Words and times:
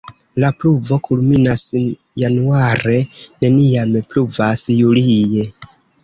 La 0.43 0.47
pluvo 0.61 0.95
kulminas 1.07 1.65
januare, 2.21 2.95
neniam 3.43 3.93
pluvas 4.15 4.63
julie. 4.79 5.45